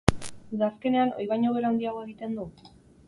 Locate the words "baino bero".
1.33-1.71